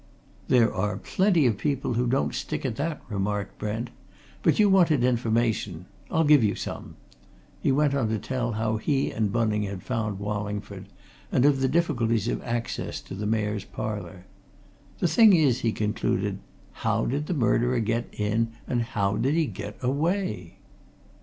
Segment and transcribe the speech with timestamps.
[0.47, 3.91] "There are plenty of people who don't stick at that," remarked Brent.
[4.41, 5.85] "But you wanted information.
[6.09, 6.95] I'll give you some."
[7.61, 10.87] He went on to tell how he and Bunning had found Wallingford,
[11.31, 14.25] and of the difficulties of access to the Mayor's Parlour.
[14.97, 16.39] "The thing is," he concluded,
[16.71, 20.57] "how did the murderer get in, and how did he get away?"